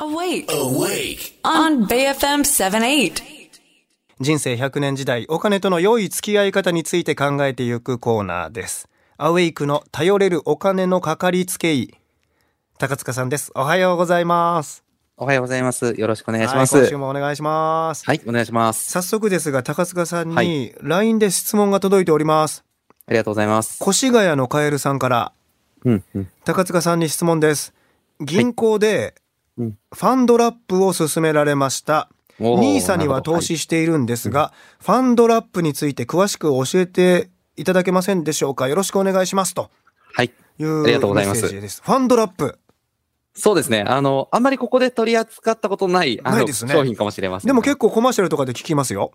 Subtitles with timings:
[0.00, 0.46] Awake.
[0.46, 1.18] Awake.
[1.44, 3.22] On BFM 78.
[4.18, 11.92] 人生100年時代お金との良い付き合い方について考えていくコーナーですアウェイクの頼れるお金のかかりつけ医
[12.78, 14.84] 高塚さんですおはようございます
[15.18, 15.94] おはようございます。
[15.98, 16.74] よろしくお願いします。
[16.74, 18.90] はい、今はい、週もお願いしますお願いします。
[18.90, 22.64] 早速ですが高塚さんはに LINE で質問が届いております
[23.06, 23.84] ありがとうございます。
[23.86, 25.32] 越谷のカエルさんから
[25.84, 26.28] うん、うん。
[26.46, 27.74] 高塚さんに質問です
[28.18, 29.29] 銀行でうん
[29.60, 38.68] ファンドラップを勧められましたおーニーサには投資しているんですが、ファンドラップについて詳しく教えていただけませんでしょうか？
[38.68, 39.70] よろしくお願いしますと
[40.14, 40.32] はい。
[40.58, 41.46] いうありがとうございます。
[41.46, 42.58] ファンドラップ。
[43.34, 43.84] そうですね。
[43.86, 47.48] あの、あんまりここで取り扱ったことない、あの、ね商品かもしれません。
[47.48, 49.12] でも結構コマーシャルとかで聞きますよ。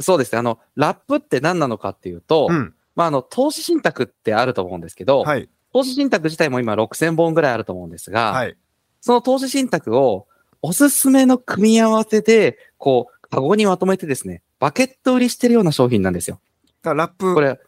[0.00, 0.38] そうですね。
[0.38, 2.74] あの、ラップって何なのかっていうと、うん。
[2.96, 5.48] まあ、あの、投資信託ってあると思うんですけど、はい。
[5.72, 8.56] 投資信託自体も今6000本ぐらいあると思うんですが、はい。
[9.04, 10.26] その投資信託を
[10.62, 16.40] おすすめの組み合わせで、こう、カゴにまとめてですね、バケット売りしてるような商品なんですよ。
[16.82, 17.60] だからラップこれ、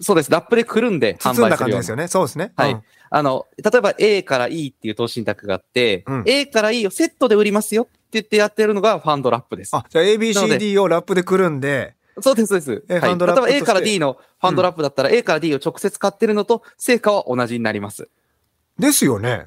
[0.00, 0.30] そうです。
[0.32, 2.08] ラップでくるんで販売するような感じですよね。
[2.08, 2.52] そうですね。
[2.56, 9.76] はいうんあの、例えば A から E っていう投資信託があって、うん A から E をセットで売りますよって言ってやってるのがファンドラップです。
[9.76, 12.70] あ、じゃあ ABCD をラップでくるんで、そうです、そうです。
[12.72, 18.08] はい、えファンドラップ例えば A から D のファンドラップだったら、A から D を直接買ってるのと成果は同じになります。
[18.80, 19.46] ですよね。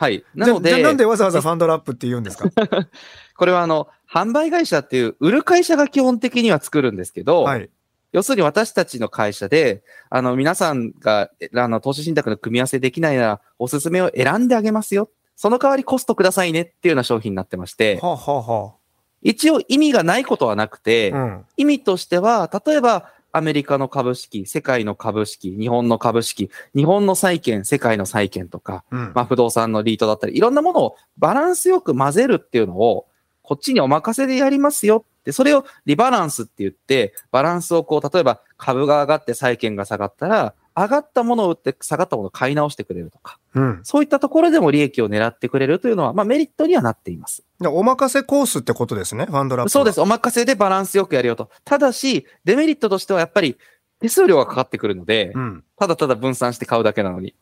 [0.00, 0.24] はい。
[0.34, 2.48] なので、なんでわざわざファンドラップって言うんですか？
[3.36, 7.68] これはあの、販売会社っていう売る会社が基本的には作るんですけど、はい。
[8.12, 15.10] 要するに私たちの会社で、あの、皆さんが、えあの、投資信託の組み合わせできないなら、おすすめを選んであげますよ。
[15.36, 18.74] その代わりコストくださいねっていうような商品になってまして、はあ、はあは
[19.22, 21.44] 一応意味がないことはなくて、あ、うん。
[21.58, 29.12] 意味としては、例えば、アメリカの株式、世界の株式、日本の株式、日本の債券、世界の債券とか、うん。
[29.14, 33.06] まあ、不動産のリートだったり、いろんなものをバランスよく混ぜるっていうのを、
[33.42, 40.54] こっちにお任せでやりますよって、それをリバランスって言って、バランスをこう、例えば株が上がって債券が下がったら、
[40.84, 43.80] 上がったものを売って下がったものを買い直してくれるとか、うん。
[43.82, 47.42] そういったところでも利益を狙ってくれるというのは、まあメリットにはなっています。
[47.60, 49.70] でお任せコースってことですね、ファンドラップは。
[49.70, 50.00] そうです。
[50.00, 51.50] お任せでバランスよくやるよと。
[51.64, 53.56] ただし、デメリットとしてはやっぱり
[54.00, 55.64] 手数料がかかってくるので、うん。
[55.78, 57.34] ただただ分散して買うだけなのに。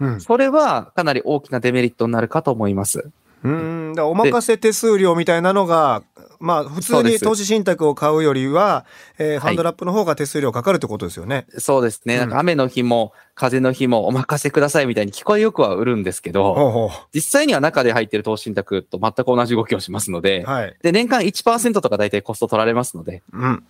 [0.00, 0.20] うん。
[0.20, 3.08] それはかなり大きなデメリットになるかと思います。
[3.44, 3.92] うん。
[3.94, 6.02] だお任せ手数料みたいなのが、
[6.40, 8.84] まあ、普通に投資信託を買うよりは、
[9.18, 11.46] えーいファンドラップの方が手数料かかるってことですよね。
[11.58, 12.14] そうですね。
[12.14, 20.22] うんなんか雨の日も風の日もお任せくださいみたいに聞こえよくは売るんですけど、ほうほ実際には中で入ってる投資信託と全く同じ動きをしますのう。
[20.22, 20.76] で、はい。
[20.82, 23.64] で、年間1%とか大体コスト取られますので、うん。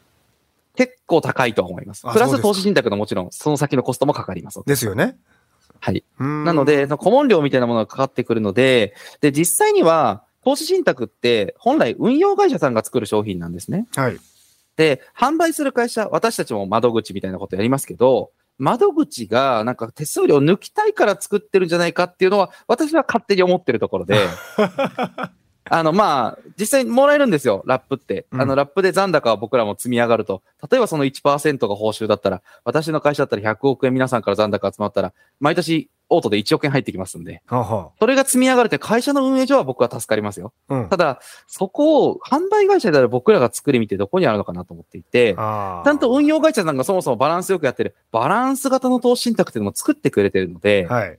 [0.77, 2.03] 結構高いとは思います。
[2.03, 4.61] プラス投資信託のもちろんその先のコストもかかります。
[4.67, 5.17] ですよね。
[5.81, 6.05] はい。
[6.19, 13.87] うんなので、、その顧問料みたいなものがかかってくるので、で、実際には、投資信託って本来運用会社さんが作る商品なんですね。
[13.97, 14.19] はい。
[14.77, 24.19] で、販売する会社、私たちも窓口みたいなことやりますけど、窓口がなんか手数料抜きたいから作ってるんじゃないかっていうのは、私は勝手に思ってるところで、
[25.71, 28.27] あの、まあ、実際にもらえるんですよ、ラップって。
[28.33, 30.43] うんあの、ラップで残高は僕らも積み上がると。
[30.71, 37.43] 例えばその1%が報酬だったら、私の会社だったら100億円皆さんから残高集まったら、毎年オートで1億円入ってきますんで、
[37.99, 40.53] それが積み上がるって会社の運営上は僕は助かりますよ。
[40.69, 40.75] あ。
[40.75, 40.89] うん。
[40.89, 51.19] ただ、そこを販売会社である僕らが作り見てどこにあるのかなと思っていて、ちゃんと運用会社さんがそもそもバランスよくやってる、バランス型の投資信託っていうのも作ってくれてるので、はい。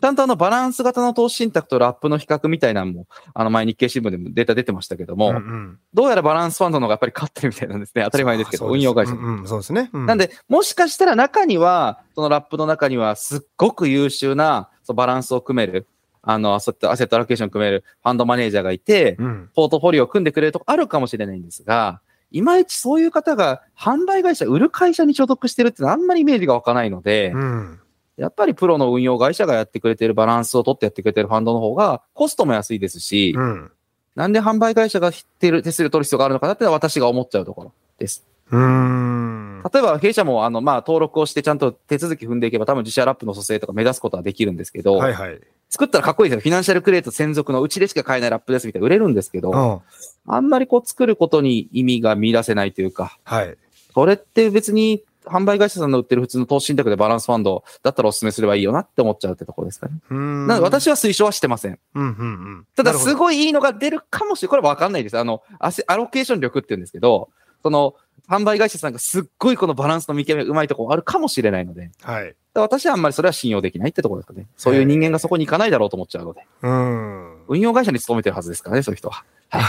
[0.00, 8.04] ちゃんとあのバランス型の投資信託とラップの比較みたいなのも、あの前日経新聞でもデータ出てましたけども、うんうんどうやらバランスファンドの方がやっぱり勝ってるみたいなんですね。
[8.04, 9.14] 当たり前ですけど、運用会社。
[9.14, 9.90] うんうん、そうですね。
[9.92, 15.88] うなん、で、もしかしたら中には、そのラップの中にはすっごく優秀なそうバランスを組める、
[16.22, 19.50] あの、そういったアセットアロケーション組めるファンドマネージャーがいて、うん。
[19.54, 27.80] ポートフォリオを組んでくれるとこあるかもしれないんですが、いまいちそういう方が販売会社、売る会社に所属してるってあんまりイメージが湧かないので、うん。
[28.18, 33.70] やっぱりプロの運用会社がやってくれてるバランスを取ってやってくれてるファンドの方がコストも安いですし、うん。
[34.16, 38.26] なんで販売会社が手手数料取る必要があるのかなってのは私が思っちゃうところです。
[38.50, 39.62] うん。
[39.72, 45.40] 例えば弊社もあの、まあ、登録をしてちゃんと手続き踏んでいけば多分自社ラップの蘇生とか目指すことはできるんですけど、はいはい。
[45.70, 46.40] 作ったらかっこいいですよ。
[46.40, 50.32] フィナンシャルクリエイト専属のうちでしか買えないラップですみたいな売れるんですけど、うん。
[50.34, 53.56] あんまりこう作ることに意味が見出せないというか、はい。
[53.94, 59.94] それって別に販売会社さんの売ってる普通の投資信託でバランスファンドだったらお勧めすればいいよなって思っちゃうってところですかね。
[60.10, 60.46] うん。
[60.46, 61.78] なので私は推奨はしてません。
[61.94, 62.66] うんうんうん。
[62.74, 64.50] ただすごいいいのが出るかもしれない。
[64.50, 65.18] これわかんないです。
[65.18, 67.28] あの、アセアロケーション力って言うんですけど、
[67.62, 67.94] その、
[68.28, 72.34] 販売会社さんがすっごいこのバランスの見極めがうまいところあるかもしれないので、はい。
[72.54, 74.46] 私はあんまりそれは信用できないってところですかね。
[74.56, 76.46] そういう人間がそこに行かないだろうと思っちゃうので。
[76.62, 77.46] うん。
[77.48, 79.24] 運用会社に勤めてるはずですからね、そういう人は。
[79.50, 79.64] はい。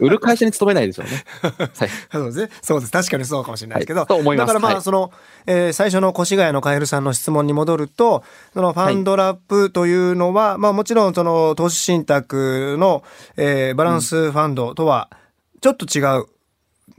[0.00, 1.24] 売る会社に勤めないでしょうね。
[1.42, 1.88] はい。
[2.12, 2.50] そうですね。
[2.62, 2.92] そうです。
[2.92, 4.00] 確かにそうかもしれないですけど。
[4.00, 5.10] はいと思いますだからまあ、はいその、
[5.46, 8.22] えー最初の越谷のカエルさんの質問に戻ると、
[8.52, 13.02] そのファンドラップというのは、まあもちろんその投資信託の、
[13.36, 15.08] えーバランスファンドとは
[15.60, 16.26] ちょっと違う。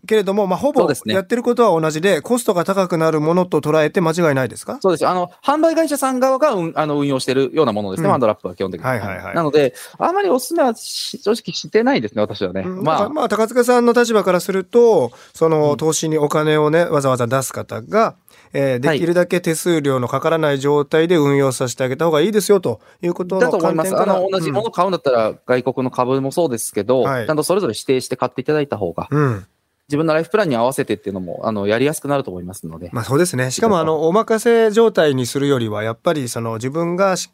[0.08, 4.80] けれども、まあ、ほぼやってることは同じで、コストが高くなるものと捉えて間違いないですか？
[4.82, 5.04] そうです。
[5.04, 5.10] よ。
[5.10, 8.12] あの、販売会社さん側が、うん、あの運用しているようなものですね、うん。
[8.12, 8.88] ファンドラップは基本的に。
[8.88, 9.36] はいはいはい。
[9.36, 12.62] なので、あまりお勧めはし正直してないですね、私はね。
[12.66, 12.84] うん。
[12.84, 18.16] まあ、まあ、まあ、高塚さんの立場からすると、その投資にお金をね、わざわざ出す方が、
[18.52, 23.96] えーできるだけ手数料のかからない状態で運用させてあげた方がいいですよということのだと思います。
[23.96, 27.28] あの、同じもの買うんだったら、外国の株もそうですけど、はい。
[27.28, 29.46] ちゃんとそれぞれ指定して買っていただいた方が、うん。
[29.90, 29.94] うん。
[29.94, 32.90] 自分のライフプランに合わせてっていうのも、あの、やりやすくなると思いますので。
[32.94, 33.52] まあそうですね。
[33.52, 37.30] しかもあの、お任せ状態にするよりは、やっぱりその自分がし、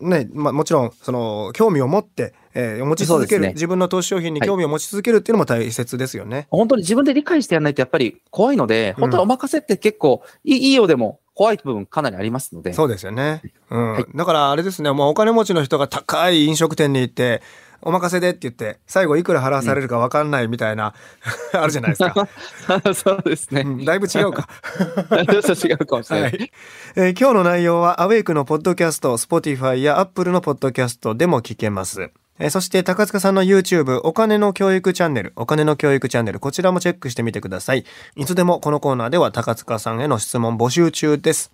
[0.00, 6.46] ね、まあもちろん、その、興味を持って、えー持ち続ける、ね自分の投資商品に興味を持ち続けるっていうのも大切ですよね。
[6.50, 12.72] 本当に自分で理解してやらないとやっぱり怖いので、本当にお任せって結構、いいいいようでも怖い部分かなりありますので。
[12.72, 13.42] そうですよね。
[13.70, 13.92] うん。
[13.94, 17.42] はいだからあれですね、もうお金持ちの人が高い飲食店に行って、
[17.84, 20.94] お任せでって言って、最後いくら払わされるか分かんないみたいな、
[21.52, 22.28] あるじゃないですか。
[22.94, 23.60] そうですね。
[23.60, 24.48] うんだいぶ違うか。
[25.30, 26.26] ちょっと違うかもしれな。
[26.26, 26.50] はいい。
[26.96, 32.10] えー今日の内容は、アウェイクのポッドキャスト、Spotify や Apple のポッドキャストでも聞けます。
[32.38, 37.84] えーそして、高塚さんの YouTube、お金の教育チャンネル、お金の教育チャンネル、こちらもチェックしてみてください。
[38.16, 41.52] いつでもこのコーナーでは高塚さんへの質問募集中です。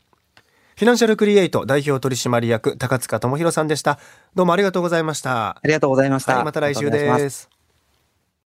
[0.81, 3.99] フィナンシャルクリエイト代表取締役、高塚智博さんでした。
[4.35, 5.51] どうもありがとうございました。
[5.51, 6.37] ありがとうございました。
[6.37, 7.60] はい、また来週です。